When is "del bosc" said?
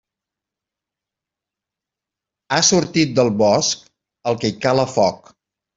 3.21-3.87